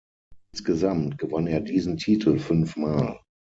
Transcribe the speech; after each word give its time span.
Insgesamt 0.55 1.19
gewann 1.19 1.45
er 1.45 1.61
diesen 1.61 1.97
Titel 1.97 2.39
fünfmal. 2.39 3.19